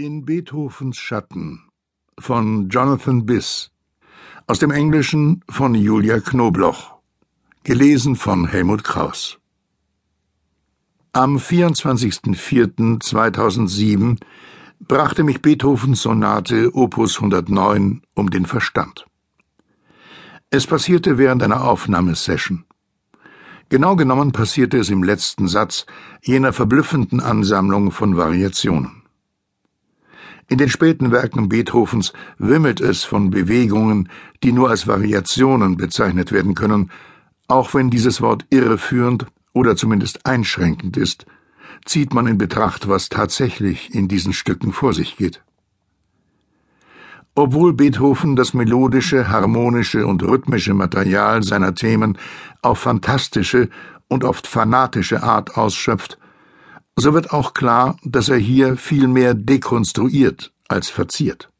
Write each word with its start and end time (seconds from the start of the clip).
In 0.00 0.24
Beethovens 0.24 0.96
Schatten 0.96 1.64
von 2.20 2.68
Jonathan 2.68 3.26
Biss 3.26 3.72
aus 4.46 4.60
dem 4.60 4.70
Englischen 4.70 5.42
von 5.50 5.74
Julia 5.74 6.20
Knobloch 6.20 7.00
gelesen 7.64 8.14
von 8.14 8.46
Helmut 8.46 8.84
Kraus 8.84 9.40
Am 11.12 11.36
24.04.2007 11.36 14.18
brachte 14.78 15.24
mich 15.24 15.42
Beethovens 15.42 16.02
Sonate 16.02 16.76
Opus 16.76 17.16
109 17.16 18.02
um 18.14 18.30
den 18.30 18.46
Verstand. 18.46 19.04
Es 20.50 20.68
passierte 20.68 21.18
während 21.18 21.42
einer 21.42 21.64
Aufnahmesession. 21.64 22.62
Genau 23.68 23.96
genommen 23.96 24.30
passierte 24.30 24.78
es 24.78 24.90
im 24.90 25.02
letzten 25.02 25.48
Satz 25.48 25.86
jener 26.22 26.52
verblüffenden 26.52 27.18
Ansammlung 27.18 27.90
von 27.90 28.16
Variationen. 28.16 28.97
In 30.50 30.56
den 30.56 30.70
späten 30.70 31.12
Werken 31.12 31.50
Beethovens 31.50 32.14
wimmelt 32.38 32.80
es 32.80 33.04
von 33.04 33.28
Bewegungen, 33.28 34.08
die 34.42 34.52
nur 34.52 34.70
als 34.70 34.86
Variationen 34.86 35.76
bezeichnet 35.76 36.32
werden 36.32 36.54
können, 36.54 36.90
auch 37.48 37.74
wenn 37.74 37.90
dieses 37.90 38.22
Wort 38.22 38.46
irreführend 38.48 39.26
oder 39.52 39.76
zumindest 39.76 40.24
einschränkend 40.24 40.96
ist, 40.96 41.26
zieht 41.84 42.14
man 42.14 42.26
in 42.26 42.38
Betracht, 42.38 42.88
was 42.88 43.10
tatsächlich 43.10 43.94
in 43.94 44.08
diesen 44.08 44.32
Stücken 44.32 44.72
vor 44.72 44.94
sich 44.94 45.16
geht. 45.18 45.42
Obwohl 47.34 47.74
Beethoven 47.74 48.34
das 48.34 48.54
melodische, 48.54 49.28
harmonische 49.28 50.06
und 50.06 50.22
rhythmische 50.22 50.72
Material 50.72 51.42
seiner 51.42 51.74
Themen 51.74 52.16
auf 52.62 52.78
fantastische 52.78 53.68
und 54.08 54.24
oft 54.24 54.46
fanatische 54.46 55.22
Art 55.22 55.56
ausschöpft, 55.56 56.18
so 57.00 57.14
wird 57.14 57.32
auch 57.32 57.54
klar, 57.54 57.96
dass 58.04 58.28
er 58.28 58.38
hier 58.38 58.76
viel 58.76 59.08
mehr 59.08 59.34
dekonstruiert 59.34 60.52
als 60.68 60.90
verziert. 60.90 61.50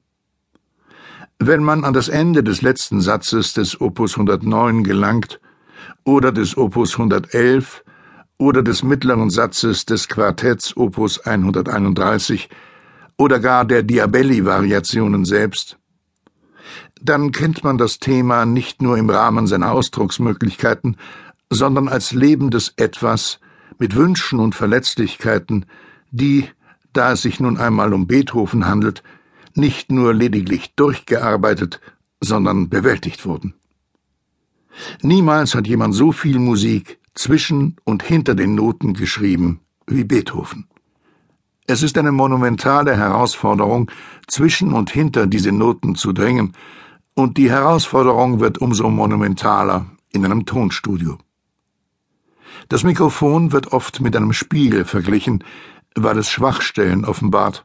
Wenn 1.39 1.63
man 1.63 1.85
an 1.85 1.93
das 1.93 2.09
Ende 2.09 2.43
des 2.43 2.63
letzten 2.63 3.01
Satzes 3.01 3.53
des 3.53 3.81
Opus 3.81 4.15
109 4.15 4.83
gelangt 4.83 5.41
oder 6.05 6.33
des 6.33 6.57
Opus 6.57 6.95
111 6.95 7.85
oder 8.39 8.63
des 8.63 8.83
mittleren 8.83 9.31
Satzes 9.31 9.87
des 9.87 10.09
Quartetts 10.09 10.77
Opus 10.77 11.21
131 11.21 12.49
oder 13.17 13.39
gar 13.39 13.65
der 13.65 13.85
Diabelli-Variationen 13.85 15.25
selbst, 15.25 15.79
dann 17.01 17.31
kennt 17.31 17.63
man 17.63 17.79
das 17.79 17.99
Thema 18.01 18.45
nicht 18.45 18.83
nur 18.83 18.99
im 18.99 19.09
Rahmen 19.09 19.47
seiner 19.47 19.71
Ausdrucksmöglichkeiten, 19.73 20.97
sondern 21.51 21.89
als 21.89 22.13
lebendes 22.13 22.73
Etwas, 22.77 23.39
mit 23.79 23.95
Wünschen 23.95 24.41
und 24.41 24.55
Verletzlichkeiten, 24.55 25.67
die, 26.11 26.49
da 26.93 27.13
es 27.13 27.23
sich 27.23 27.41
nun 27.41 27.57
einmal 27.57 27.93
um 27.95 28.07
Beethoven 28.07 28.67
handelt, 28.67 29.03
nicht 29.55 29.91
nur 29.91 30.15
lediglich 30.15 30.75
durchgearbeitet, 30.75 31.81
sondern 32.21 32.69
bewältigt 32.69 33.25
wurden. 33.27 33.55
Niemals 35.03 35.55
hat 35.55 35.67
jemand 35.67 35.95
so 35.95 36.13
viel 36.13 36.39
Musik 36.39 36.99
zwischen 37.15 37.77
und 37.85 38.03
hinter 38.03 38.35
den 38.35 38.55
Noten 38.55 38.95
geschrieben 38.95 39.61
wie 39.87 40.05
Beethoven. 40.05 40.67
Es 41.67 41.83
ist 41.83 41.99
eine 41.99 42.13
monumentale 42.13 42.97
Herausforderung, 42.97 43.91
zwischen 44.27 44.73
und 44.73 44.91
hinter 44.91 45.27
diese 45.27 45.53
Noten 45.53 45.97
zu 45.97 46.13
dringen, 46.13 46.55
und 47.15 47.37
die 47.37 47.51
Herausforderung 47.51 48.41
wird 48.41 48.59
umso 48.59 48.89
monumentaler 48.89 49.87
in 50.13 50.25
einem 50.25 50.47
Tonstudio. 50.47 51.19
Das 52.69 52.83
Mikrofon 52.85 53.53
wird 53.53 53.73
oft 53.73 54.01
mit 54.01 54.17
einem 54.17 54.33
Spiegel 54.33 54.85
verglichen, 54.85 55.45
weil 55.95 56.19
es 56.19 56.29
Schwachstellen 56.29 57.05
offenbart, 57.05 57.65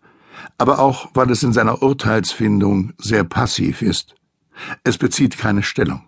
aber 0.58 0.80
auch 0.80 1.10
weil 1.14 1.30
es 1.32 1.44
in 1.44 1.54
seiner 1.54 1.82
Urteilsfindung 1.82 2.94
sehr 2.98 3.24
passiv 3.24 3.82
ist. 3.82 4.16
Es 4.84 4.98
bezieht 4.98 5.38
keine 5.38 5.64
Stellung. 5.64 6.04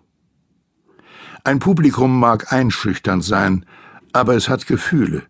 Ein 1.44 1.58
Publikum 1.58 2.18
mag 2.18 2.52
einschüchternd 2.52 3.22
sein, 3.24 3.66
aber 4.12 4.34
es 4.34 4.48
hat 4.48 4.66
Gefühle, 4.66 5.24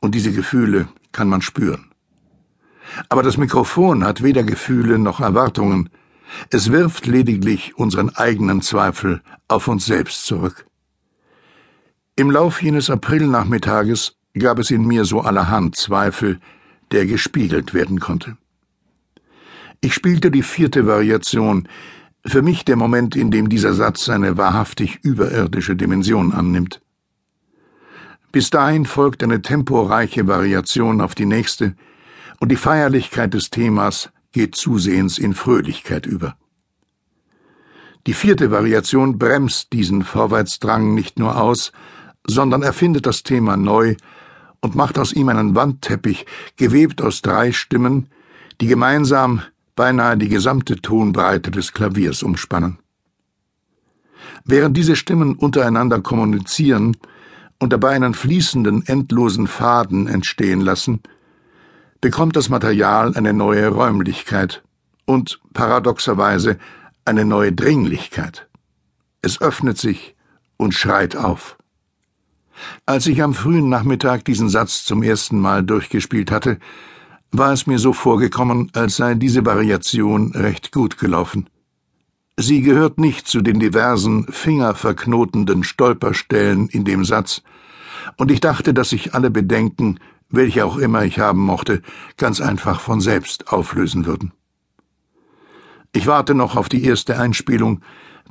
und 0.00 0.14
diese 0.14 0.32
Gefühle 0.32 0.88
kann 1.12 1.28
man 1.28 1.40
spüren. 1.40 1.90
Aber 3.08 3.22
das 3.22 3.36
Mikrofon 3.36 4.04
hat 4.04 4.22
weder 4.22 4.42
Gefühle 4.42 4.98
noch 4.98 5.20
Erwartungen, 5.20 5.88
es 6.50 6.72
wirft 6.72 7.06
lediglich 7.06 7.76
unseren 7.78 8.10
eigenen 8.10 8.60
Zweifel 8.60 9.22
auf 9.48 9.68
uns 9.68 9.86
selbst 9.86 10.26
zurück. 10.26 10.66
Im 12.16 12.30
Lauf 12.30 12.62
jenes 12.62 12.90
Aprilnachmittages 12.90 14.14
gab 14.38 14.60
es 14.60 14.70
in 14.70 14.86
mir 14.86 15.04
so 15.04 15.22
allerhand 15.22 15.74
Zweifel, 15.74 16.38
der 16.92 17.06
gespiegelt 17.06 17.74
werden 17.74 17.98
konnte. 17.98 18.36
Ich 19.80 19.94
spielte 19.94 20.30
die 20.30 20.44
vierte 20.44 20.86
Variation, 20.86 21.68
für 22.24 22.40
mich 22.40 22.64
der 22.64 22.76
Moment, 22.76 23.16
in 23.16 23.32
dem 23.32 23.48
dieser 23.48 23.74
Satz 23.74 24.08
eine 24.08 24.36
wahrhaftig 24.36 25.00
überirdische 25.02 25.74
Dimension 25.74 26.30
annimmt. 26.30 26.80
Bis 28.30 28.48
dahin 28.48 28.86
folgt 28.86 29.24
eine 29.24 29.42
temporeiche 29.42 30.28
Variation 30.28 31.00
auf 31.00 31.16
die 31.16 31.26
nächste, 31.26 31.74
und 32.38 32.52
die 32.52 32.56
Feierlichkeit 32.56 33.34
des 33.34 33.50
Themas 33.50 34.10
geht 34.30 34.54
zusehends 34.54 35.18
in 35.18 35.34
Fröhlichkeit 35.34 36.06
über. 36.06 36.36
Die 38.06 38.14
vierte 38.14 38.52
Variation 38.52 39.18
bremst 39.18 39.72
diesen 39.72 40.04
Vorwärtsdrang 40.04 40.94
nicht 40.94 41.18
nur 41.18 41.40
aus, 41.40 41.72
sondern 42.26 42.62
erfindet 42.62 43.06
das 43.06 43.22
Thema 43.22 43.56
neu 43.56 43.96
und 44.60 44.74
macht 44.74 44.98
aus 44.98 45.12
ihm 45.12 45.28
einen 45.28 45.54
Wandteppich, 45.54 46.26
gewebt 46.56 47.02
aus 47.02 47.22
drei 47.22 47.52
Stimmen, 47.52 48.08
die 48.60 48.66
gemeinsam 48.66 49.42
beinahe 49.76 50.16
die 50.16 50.28
gesamte 50.28 50.76
Tonbreite 50.76 51.50
des 51.50 51.72
Klaviers 51.72 52.22
umspannen. 52.22 52.78
Während 54.44 54.76
diese 54.76 54.96
Stimmen 54.96 55.34
untereinander 55.34 56.00
kommunizieren 56.00 56.96
und 57.58 57.72
dabei 57.72 57.90
einen 57.90 58.14
fließenden, 58.14 58.86
endlosen 58.86 59.46
Faden 59.46 60.06
entstehen 60.06 60.60
lassen, 60.60 61.02
bekommt 62.00 62.36
das 62.36 62.48
Material 62.48 63.16
eine 63.16 63.32
neue 63.32 63.68
Räumlichkeit 63.68 64.62
und 65.06 65.40
paradoxerweise 65.52 66.58
eine 67.04 67.24
neue 67.24 67.52
Dringlichkeit. 67.52 68.48
Es 69.22 69.40
öffnet 69.40 69.78
sich 69.78 70.14
und 70.56 70.74
schreit 70.74 71.16
auf. 71.16 71.56
Als 72.86 73.06
ich 73.06 73.22
am 73.22 73.34
frühen 73.34 73.68
Nachmittag 73.68 74.24
diesen 74.24 74.48
Satz 74.48 74.84
zum 74.84 75.02
ersten 75.02 75.40
Mal 75.40 75.62
durchgespielt 75.62 76.30
hatte, 76.30 76.58
war 77.30 77.52
es 77.52 77.66
mir 77.66 77.78
so 77.78 77.92
vorgekommen, 77.92 78.70
als 78.74 78.96
sei 78.96 79.14
diese 79.14 79.44
Variation 79.44 80.32
recht 80.32 80.72
gut 80.72 80.98
gelaufen. 80.98 81.48
Sie 82.36 82.62
gehört 82.62 82.98
nicht 82.98 83.28
zu 83.28 83.40
den 83.42 83.60
diversen 83.60 84.26
fingerverknotenden 84.26 85.64
Stolperstellen 85.64 86.68
in 86.68 86.84
dem 86.84 87.04
Satz, 87.04 87.42
und 88.16 88.30
ich 88.30 88.40
dachte, 88.40 88.74
dass 88.74 88.90
sich 88.90 89.14
alle 89.14 89.30
Bedenken, 89.30 89.98
welche 90.28 90.64
auch 90.64 90.76
immer 90.76 91.04
ich 91.04 91.18
haben 91.18 91.40
mochte, 91.40 91.80
ganz 92.16 92.40
einfach 92.40 92.80
von 92.80 93.00
selbst 93.00 93.52
auflösen 93.52 94.04
würden. 94.04 94.32
Ich 95.92 96.06
warte 96.06 96.34
noch 96.34 96.56
auf 96.56 96.68
die 96.68 96.84
erste 96.84 97.18
Einspielung, 97.18 97.80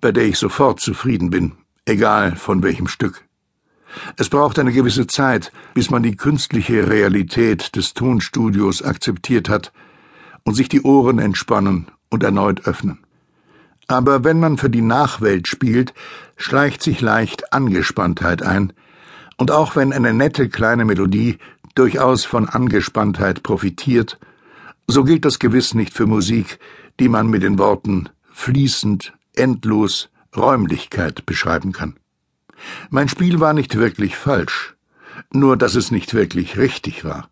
bei 0.02 0.12
der 0.12 0.26
ich 0.26 0.38
sofort 0.38 0.80
zufrieden 0.80 1.30
bin, 1.30 1.54
egal 1.86 2.36
von 2.36 2.62
welchem 2.62 2.88
Stück. 2.88 3.26
Es 4.18 4.30
braucht 4.30 4.60
eine 4.60 4.72
gewisse 4.72 5.08
Zeit, 5.08 5.52
bis 5.74 5.90
man 5.90 6.04
die 6.04 6.16
künstliche 6.16 6.90
Realität 6.90 7.76
des 7.76 7.94
Tonstudios 7.94 8.82
akzeptiert 8.82 9.50
hat 9.50 9.72
und 10.44 10.56
sich 10.56 10.70
die 10.70 10.82
Ohren 10.82 11.20
entspannen 11.20 11.88
und 12.10 12.24
erneut 12.24 12.68
öffnen. 12.68 13.00
Aber 13.88 14.24
wenn 14.24 14.40
man 14.40 14.58
für 14.58 14.70
die 14.70 14.82
Nachwelt 14.82 15.48
spielt, 15.48 15.94
schleicht 16.38 16.82
sich 16.82 17.02
leicht 17.02 17.54
Angespanntheit 17.54 18.44
ein, 18.44 18.74
und 19.38 19.52
auch 19.52 19.76
wenn 19.76 19.92
eine 19.92 20.14
nette 20.14 20.48
kleine 20.48 20.86
Melodie 20.86 21.38
durchaus 21.76 22.24
von 22.24 22.48
Angespanntheit 22.48 23.44
profitiert, 23.44 24.20
so 24.88 25.04
gilt 25.04 25.26
das 25.26 25.40
gewiss 25.40 25.74
nicht 25.74 25.94
für 25.94 26.06
Musik, 26.06 26.60
die 27.00 27.10
man 27.10 27.28
mit 27.28 27.44
den 27.44 27.58
Worten 27.58 28.10
fließend, 28.32 29.14
endlos, 29.34 30.10
Räumlichkeit 30.36 31.26
beschreiben 31.26 31.72
kann. 31.72 31.96
Mein 32.90 33.10
Spiel 33.10 33.40
war 33.40 33.54
nicht 33.54 33.78
wirklich 33.78 34.16
falsch, 34.16 34.76
nur 35.32 35.58
dass 35.58 35.76
es 35.76 35.92
nicht 35.92 36.14
wirklich 36.14 36.58
richtig 36.58 37.04
war. 37.04 37.30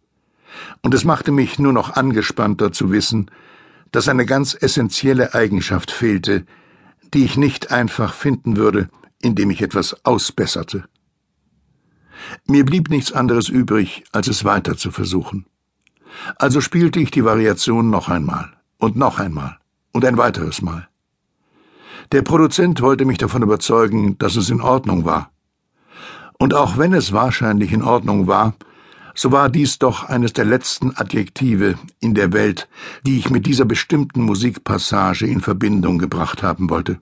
Und 0.81 0.93
es 0.93 1.03
machte 1.03 1.31
mich 1.31 1.59
nur 1.59 1.73
noch 1.73 1.95
angespannter 1.95 2.71
zu 2.71 2.91
wissen, 2.91 3.31
dass 3.91 4.07
eine 4.07 4.25
ganz 4.25 4.57
essentielle 4.59 5.33
Eigenschaft 5.33 5.91
fehlte, 5.91 6.45
die 7.13 7.25
ich 7.25 7.37
nicht 7.37 7.71
einfach 7.71 8.13
finden 8.13 8.57
würde, 8.57 8.89
indem 9.21 9.49
ich 9.49 9.61
etwas 9.61 10.05
ausbesserte. 10.05 10.85
Mir 12.45 12.65
blieb 12.65 12.89
nichts 12.89 13.11
anderes 13.11 13.49
übrig, 13.49 14.03
als 14.11 14.27
es 14.27 14.45
weiter 14.45 14.77
zu 14.77 14.91
versuchen. 14.91 15.45
Also 16.37 16.61
spielte 16.61 16.99
ich 16.99 17.11
die 17.11 17.25
Variation 17.25 17.89
noch 17.89 18.09
einmal 18.09 18.53
und 18.77 18.95
noch 18.95 19.19
einmal 19.19 19.57
und 19.91 20.05
ein 20.05 20.17
weiteres 20.17 20.61
Mal. 20.61 20.87
Der 22.11 22.23
Produzent 22.23 22.81
wollte 22.81 23.05
mich 23.05 23.17
davon 23.17 23.41
überzeugen, 23.41 24.17
dass 24.17 24.35
es 24.35 24.49
in 24.49 24.59
Ordnung 24.59 25.05
war. 25.05 25.31
Und 26.37 26.53
auch 26.53 26.77
wenn 26.77 26.93
es 26.93 27.13
wahrscheinlich 27.13 27.71
in 27.71 27.83
Ordnung 27.83 28.27
war, 28.27 28.53
so 29.15 29.31
war 29.31 29.49
dies 29.49 29.79
doch 29.79 30.09
eines 30.09 30.33
der 30.33 30.43
letzten 30.43 30.95
Adjektive 30.95 31.75
in 31.99 32.13
der 32.13 32.33
Welt, 32.33 32.67
die 33.05 33.17
ich 33.17 33.29
mit 33.29 33.45
dieser 33.45 33.63
bestimmten 33.63 34.23
Musikpassage 34.23 35.25
in 35.25 35.39
Verbindung 35.39 35.99
gebracht 35.99 36.43
haben 36.43 36.69
wollte. 36.69 36.99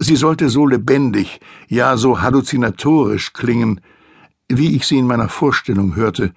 Sie 0.00 0.16
sollte 0.16 0.48
so 0.48 0.66
lebendig, 0.66 1.40
ja 1.68 1.96
so 1.96 2.20
halluzinatorisch 2.20 3.32
klingen, 3.34 3.80
wie 4.48 4.74
ich 4.74 4.86
sie 4.86 4.98
in 4.98 5.06
meiner 5.06 5.28
Vorstellung 5.28 5.94
hörte, 5.94 6.32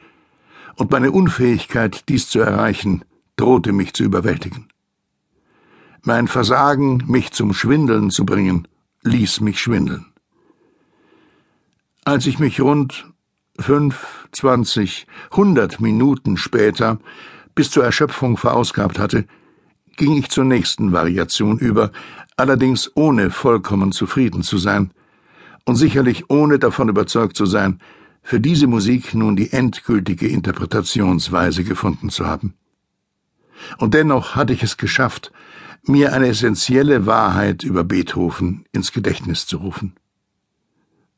und 0.76 0.92
meine 0.92 1.12
Unfähigkeit, 1.12 2.08
dies 2.10 2.30
zu 2.30 2.40
erreichen, 2.40 3.04
drohte 3.36 3.74
mich 3.74 3.94
zu 3.94 4.04
überwältigen. 4.04 4.68
Mein 6.04 6.28
Versagen, 6.28 7.04
mich 7.08 7.32
zum 7.32 7.54
Schwindeln 7.54 8.10
zu 8.10 8.26
bringen, 8.26 8.68
ließ 9.04 9.42
mich 9.42 9.60
schwindeln. 9.60 10.06
Als 12.06 12.26
ich 12.26 12.40
mich 12.40 12.62
rund 12.62 13.12
fünf, 13.60 14.28
zwanzig, 14.32 15.08
hundert 15.34 15.82
Minuten 15.82 16.38
später 16.38 17.00
bis 17.54 17.70
zur 17.72 17.84
Erschöpfung 17.84 18.38
verausgabt 18.38 18.98
hatte, 18.98 19.26
ging 19.98 20.16
ich 20.16 20.30
zur 20.30 20.46
nächsten 20.46 20.94
Variation 20.94 21.60
über, 21.60 21.92
allerdings 22.38 22.90
ohne 22.96 23.30
vollkommen 23.32 23.92
zufrieden 23.92 24.44
zu 24.44 24.58
sein 24.58 24.92
und 25.66 25.76
sicherlich 25.76 26.30
ohne 26.30 26.60
davon 26.60 26.88
überzeugt 26.88 27.36
zu 27.36 27.46
sein, 27.46 27.82
für 28.24 28.40
diese 28.40 28.68
Musik 28.68 29.14
nun 29.14 29.36
die 29.36 29.52
endgültige 29.52 30.28
Interpretationsweise 30.28 31.66
gefunden 31.66 32.10
zu 32.10 32.26
haben. 32.26 32.54
Und 33.78 33.94
dennoch 33.94 34.36
hatte 34.36 34.54
ich 34.54 34.64
es 34.64 34.78
geschafft, 34.78 35.34
mir 35.84 36.14
eine 36.14 36.28
essentielle 36.28 37.06
Wahrheit 37.06 37.64
über 37.64 37.84
Beethoven 37.84 38.66
ins 38.72 38.92
Gedächtnis 38.92 39.46
zu 39.46 39.58
rufen. 39.58 39.96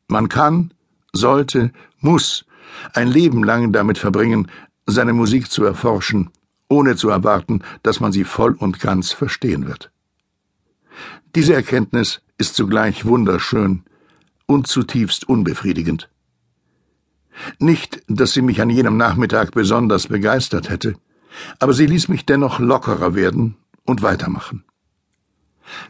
Man 0.07 0.29
kann, 0.29 0.73
sollte, 1.13 1.71
muss 1.99 2.45
ein 2.93 3.07
Leben 3.07 3.43
lang 3.43 3.71
damit 3.71 3.97
verbringen, 3.97 4.49
seine 4.85 5.13
Musik 5.13 5.51
zu 5.51 5.63
erforschen, 5.63 6.29
ohne 6.67 6.95
zu 6.95 7.09
erwarten, 7.09 7.61
dass 7.83 7.99
man 7.99 8.11
sie 8.11 8.23
voll 8.23 8.53
und 8.53 8.79
ganz 8.79 9.11
verstehen 9.11 9.67
wird. 9.67 9.91
Diese 11.35 11.53
Erkenntnis 11.53 12.21
ist 12.37 12.55
zugleich 12.55 13.05
wunderschön 13.05 13.83
und 14.45 14.67
zutiefst 14.67 15.27
unbefriedigend. 15.27 16.09
Nicht, 17.59 18.03
dass 18.07 18.33
sie 18.33 18.41
mich 18.41 18.61
an 18.61 18.69
jenem 18.69 18.97
Nachmittag 18.97 19.51
besonders 19.51 20.07
begeistert 20.07 20.69
hätte, 20.69 20.95
aber 21.59 21.73
sie 21.73 21.85
ließ 21.85 22.09
mich 22.09 22.25
dennoch 22.25 22.59
lockerer 22.59 23.15
werden 23.15 23.55
und 23.85 24.01
weitermachen. 24.01 24.63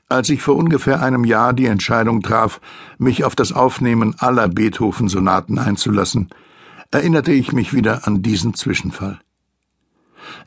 Als 0.09 0.29
ich 0.29 0.41
vor 0.41 0.55
ungefähr 0.55 1.01
einem 1.01 1.23
Jahr 1.23 1.53
die 1.53 1.65
Entscheidung 1.65 2.21
traf, 2.21 2.61
mich 2.97 3.23
auf 3.23 3.35
das 3.35 3.51
Aufnehmen 3.51 4.15
aller 4.19 4.47
Beethoven-Sonaten 4.47 5.57
einzulassen, 5.57 6.29
erinnerte 6.91 7.31
ich 7.31 7.53
mich 7.53 7.73
wieder 7.73 8.07
an 8.07 8.21
diesen 8.21 8.53
Zwischenfall. 8.53 9.19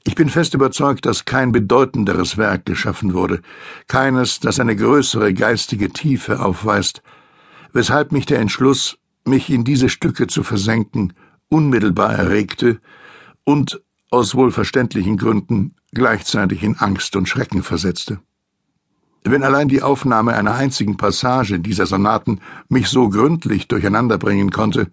Ich 0.05 0.15
bin 0.15 0.29
fest 0.29 0.55
überzeugt, 0.55 1.07
dass 1.07 1.25
kein 1.25 1.53
bedeutenderes 1.53 2.37
Werk 2.37 2.65
geschaffen 2.65 3.13
wurde, 3.15 3.41
keines, 3.89 4.41
das 4.41 4.61
eine 4.61 4.77
größere 4.77 5.35
geistige 5.35 5.91
Tiefe 5.91 6.41
aufweist, 6.41 7.03
weshalb 7.73 8.13
mich 8.13 8.27
der 8.27 8.39
Entschluss, 8.39 8.99
mich 9.25 9.51
in 9.51 9.65
diese 9.65 9.89
Stücke 9.89 10.27
zu 10.27 10.43
versenken, 10.43 11.15
unmittelbar 11.49 12.15
erregte 12.15 12.81
und 13.45 13.83
aus 14.11 14.35
wohlverständlichen 14.35 15.17
Gründen 15.17 15.75
gleichzeitig 15.95 16.63
in 16.63 16.77
Angst 16.79 17.17
und 17.17 17.29
Schrecken 17.29 17.63
versetzte. 17.63 18.21
Wenn 19.23 19.43
allein 19.43 19.69
die 19.69 19.83
Aufnahme 19.83 20.35
einer 20.35 20.55
einzigen 20.55 20.97
Passage 20.97 21.59
dieser 21.59 21.87
Sonaten 21.87 22.41
mich 22.69 22.89
so 22.89 23.09
gründlich 23.09 23.69
durcheinanderbringen 23.69 24.51
konnte, 24.51 24.91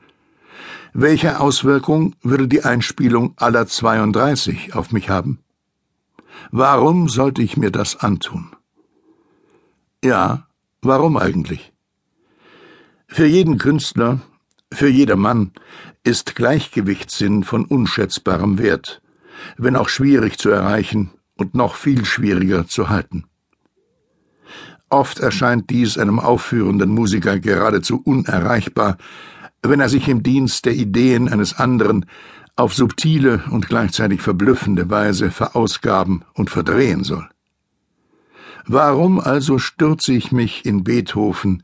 welche 0.94 1.39
Auswirkung 1.39 2.15
würde 2.21 2.48
die 2.48 2.63
Einspielung 2.63 3.33
aller 3.38 3.68
32 3.68 4.75
auf 4.75 4.92
mich 4.92 5.09
haben? 5.09 5.39
Warum 6.51 7.09
sollte 7.09 7.42
ich 7.42 7.57
mir 7.57 7.71
das 7.71 7.97
antun? 7.97 8.51
Ja, 10.04 10.47
warum 10.81 11.18
eigentlich? 11.18 11.71
Für 13.07 13.25
jeden 13.25 13.57
Künstler, 13.57 14.21
für 14.71 14.88
jedermann 14.88 15.51
ist 16.04 16.36
Gleichgewichtssinn 16.36 17.44
von 17.44 17.65
unschätzbarem 17.65 18.57
Wert, 18.57 19.01
wenn 19.58 19.76
auch 19.76 19.90
schwierig 19.90 20.38
zu 20.38 20.50
erreichen 20.50 21.12
und 21.38 21.56
noch 21.56 21.76
viel 21.76 22.06
schwieriger 22.06 22.68
zu 22.68 22.90
halten. 22.90 23.26
Oft 24.90 25.20
erscheint 25.20 25.70
dies 25.70 25.98
einem 25.98 26.20
aufführenden 26.20 26.90
Musiker 26.90 27.40
geradezu 27.40 28.02
unerreichbar, 28.04 28.98
wenn 29.64 29.80
er 29.80 29.90
sich 29.90 30.08
im 30.08 30.22
Dienst 30.24 30.66
der 30.66 30.74
Ideen 30.74 31.30
eines 31.30 31.58
anderen 31.58 32.06
auf 32.56 32.74
subtile 32.74 33.44
und 33.52 33.68
gleichzeitig 33.70 34.22
verblüffende 34.22 34.90
Weise 34.90 35.32
verausgaben 35.32 36.26
und 36.34 36.50
verdrehen 36.50 37.04
soll. 37.04 37.28
Warum 38.66 39.20
also 39.20 39.58
stürze 39.58 40.14
ich 40.14 40.32
mich 40.32 40.66
in 40.66 40.84
Beethoven, 40.84 41.64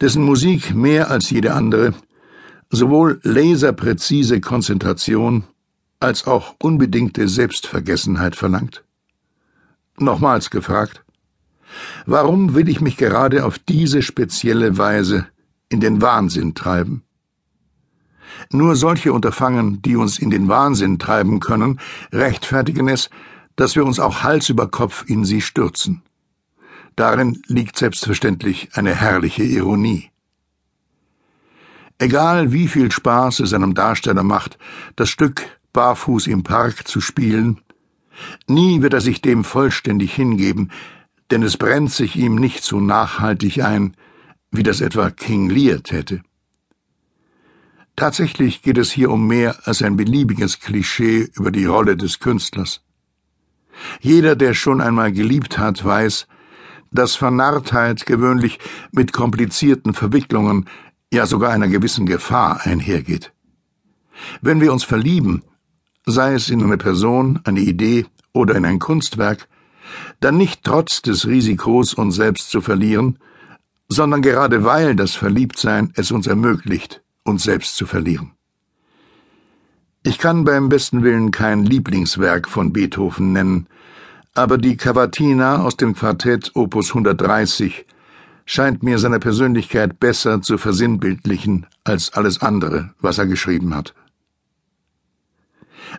dessen 0.00 0.24
Musik 0.24 0.74
mehr 0.74 1.10
als 1.10 1.30
jede 1.30 1.54
andere 1.54 1.94
sowohl 2.70 3.20
laserpräzise 3.22 4.40
Konzentration 4.40 5.44
als 6.00 6.26
auch 6.26 6.54
unbedingte 6.62 7.28
Selbstvergessenheit 7.28 8.36
verlangt? 8.36 8.84
Nochmals 9.98 10.50
gefragt, 10.50 11.04
warum 12.06 12.54
will 12.54 12.68
ich 12.68 12.80
mich 12.80 12.96
gerade 12.96 13.44
auf 13.44 13.58
diese 13.58 14.02
spezielle 14.02 14.78
Weise 14.78 15.26
in 15.68 15.80
den 15.80 16.00
Wahnsinn 16.00 16.54
treiben? 16.54 17.02
Nur 18.52 18.76
solche 18.76 19.12
Unterfangen, 19.12 19.82
die 19.82 19.96
uns 19.96 20.18
in 20.18 20.30
den 20.30 20.48
Wahnsinn 20.48 20.98
treiben 20.98 21.40
können, 21.40 21.80
rechtfertigen 22.12 22.88
es, 22.88 23.10
dass 23.56 23.74
wir 23.74 23.84
uns 23.84 23.98
auch 23.98 24.22
Hals 24.22 24.48
über 24.48 24.68
Kopf 24.68 25.04
in 25.08 25.24
sie 25.24 25.40
stürzen. 25.40 26.02
Darin 26.94 27.42
liegt 27.46 27.76
selbstverständlich 27.76 28.70
eine 28.74 28.94
herrliche 28.94 29.42
Ironie. 29.42 30.10
Egal 31.98 32.52
wie 32.52 32.68
viel 32.68 32.92
Spaß 32.92 33.40
es 33.40 33.52
einem 33.52 33.74
Darsteller 33.74 34.22
macht, 34.22 34.58
das 34.94 35.08
Stück 35.08 35.57
barfuß 35.72 36.26
im 36.26 36.42
Park 36.42 36.86
zu 36.88 37.00
spielen, 37.00 37.60
nie 38.46 38.82
wird 38.82 38.94
er 38.94 39.00
sich 39.00 39.22
dem 39.22 39.44
vollständig 39.44 40.14
hingeben, 40.14 40.70
denn 41.30 41.42
es 41.42 41.56
brennt 41.56 41.92
sich 41.92 42.16
ihm 42.16 42.36
nicht 42.36 42.64
so 42.64 42.80
nachhaltig 42.80 43.62
ein, 43.62 43.96
wie 44.50 44.62
das 44.62 44.80
etwa 44.80 45.10
King 45.10 45.50
Lear 45.50 45.82
täte. 45.82 46.22
Tatsächlich 47.96 48.62
geht 48.62 48.78
es 48.78 48.92
hier 48.92 49.10
um 49.10 49.26
mehr 49.26 49.66
als 49.66 49.82
ein 49.82 49.96
beliebiges 49.96 50.60
Klischee 50.60 51.28
über 51.34 51.50
die 51.50 51.64
Rolle 51.64 51.96
des 51.96 52.20
Künstlers. 52.20 52.80
Jeder, 54.00 54.36
der 54.36 54.54
schon 54.54 54.80
einmal 54.80 55.12
geliebt 55.12 55.58
hat, 55.58 55.84
weiß, 55.84 56.26
dass 56.90 57.16
Vernarrtheit 57.16 58.06
gewöhnlich 58.06 58.58
mit 58.92 59.12
komplizierten 59.12 59.94
Verwicklungen, 59.94 60.68
ja 61.12 61.26
sogar 61.26 61.50
einer 61.50 61.68
gewissen 61.68 62.06
Gefahr 62.06 62.60
einhergeht. 62.64 63.32
Wenn 64.40 64.60
wir 64.60 64.72
uns 64.72 64.84
verlieben, 64.84 65.42
sei 66.10 66.34
es 66.34 66.50
in 66.50 66.62
eine 66.62 66.78
Person, 66.78 67.40
eine 67.44 67.60
Idee 67.60 68.06
oder 68.32 68.54
in 68.54 68.64
ein 68.64 68.78
Kunstwerk, 68.78 69.48
dann 70.20 70.36
nicht 70.36 70.64
trotz 70.64 71.02
des 71.02 71.26
Risikos, 71.26 71.94
uns 71.94 72.16
selbst 72.16 72.50
zu 72.50 72.60
verlieren, 72.60 73.18
sondern 73.88 74.22
gerade 74.22 74.64
weil 74.64 74.94
das 74.96 75.14
Verliebtsein 75.14 75.92
es 75.94 76.10
uns 76.10 76.26
ermöglicht, 76.26 77.02
uns 77.24 77.42
selbst 77.44 77.76
zu 77.76 77.86
verlieren. 77.86 78.32
Ich 80.02 80.18
kann 80.18 80.44
beim 80.44 80.68
besten 80.68 81.02
Willen 81.02 81.30
kein 81.30 81.64
Lieblingswerk 81.64 82.48
von 82.48 82.72
Beethoven 82.72 83.32
nennen, 83.32 83.66
aber 84.34 84.56
die 84.56 84.76
Cavatina 84.76 85.62
aus 85.62 85.76
dem 85.76 85.94
Quartett 85.94 86.52
Opus 86.54 86.90
130 86.90 87.86
scheint 88.46 88.82
mir 88.82 88.98
seine 88.98 89.18
Persönlichkeit 89.18 90.00
besser 90.00 90.40
zu 90.40 90.56
versinnbildlichen 90.56 91.66
als 91.84 92.12
alles 92.14 92.40
andere, 92.40 92.94
was 93.00 93.18
er 93.18 93.26
geschrieben 93.26 93.74
hat. 93.74 93.94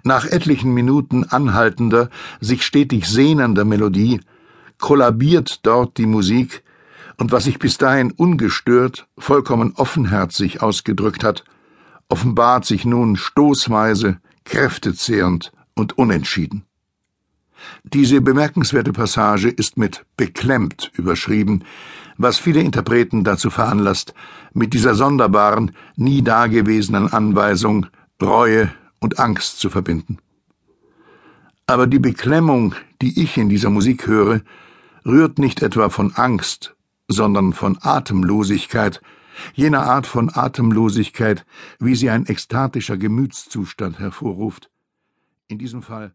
Nach 0.04 0.26
etlichen 0.26 0.74
Minuten 0.74 1.24
anhaltender, 1.24 2.10
sich 2.40 2.66
stetig 2.66 3.08
sehnender 3.08 3.66
Melodie 3.66 4.22
kollabiert 4.78 5.66
dort 5.66 5.98
die 5.98 6.06
Musik 6.06 6.64
und 7.18 7.32
was 7.32 7.44
sich 7.44 7.60
bis 7.60 7.78
dahin 7.78 8.12
ungestört, 8.12 9.08
vollkommen 9.18 9.74
offenherzig 9.76 10.62
ausgedrückt 10.62 11.24
hat, 11.24 11.44
offenbart 12.08 12.66
sich 12.66 12.86
nun 12.86 13.18
stoßweise, 13.18 14.20
kräftezehrend 14.46 15.52
und 15.76 15.98
unentschieden. 15.98 16.64
Diese 17.84 18.22
bemerkenswerte 18.22 18.94
Passage 18.94 19.50
ist 19.50 19.78
mit 19.78 20.06
beklemmt 20.16 20.92
überschrieben, 20.96 21.66
was 22.18 22.38
viele 22.38 22.62
Interpreten 22.62 23.24
dazu 23.24 23.50
veranlasst, 23.50 24.14
mit 24.54 24.74
dieser 24.74 24.96
sonderbaren, 24.96 25.72
nie 25.98 26.22
dagewesenen 26.22 27.12
Anweisung 27.12 27.88
Reue 28.22 28.72
und 29.00 29.20
Angst 29.20 29.60
zu 29.60 29.70
verbinden. 29.70 30.18
Aber 31.68 31.88
die 31.88 32.00
Beklemmung, 32.00 32.76
die 33.02 33.22
ich 33.22 33.38
in 33.38 33.50
dieser 33.50 33.70
Musik 33.70 34.08
höre, 34.08 34.42
rührt 35.06 35.40
nicht 35.40 35.62
etwa 35.62 35.90
von 35.90 36.14
Angst, 36.16 36.76
sondern 37.08 37.54
von 37.54 37.78
Atemlosigkeit, 37.82 39.02
jener 39.54 39.84
Art 39.84 40.08
von 40.08 40.30
Atemlosigkeit, 40.34 41.46
wie 41.80 41.96
sie 41.96 42.10
ein 42.10 42.26
ekstatischer 42.26 42.98
Gemütszustand 42.98 44.00
hervorruft. 44.00 44.70
In 45.48 45.58
diesem 45.58 45.82
Fall 45.82 46.14